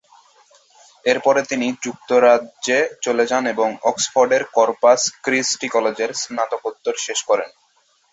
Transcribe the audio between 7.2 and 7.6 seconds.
করেন।